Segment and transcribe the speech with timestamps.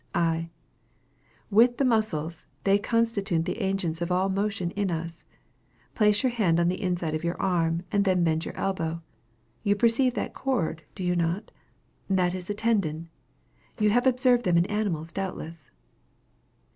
[0.15, 0.49] I.
[1.51, 5.25] With the muscles, they constitute the agents of all motion in us.
[5.93, 9.03] Place your hand on the inside of your arm, and then bend your elbow.
[9.61, 11.51] You perceive that cord, do you not?
[12.09, 13.09] That is a tendon.
[13.79, 15.69] You have observed them in animals, doubtless.